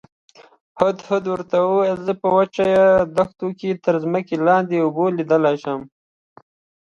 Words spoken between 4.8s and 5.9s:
اوبه لیدلی شم.